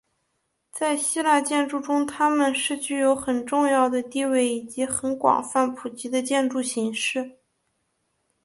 [0.71, 7.37] 在希腊建筑中他们是具有很重要的地位以及很广泛普及的建筑形式。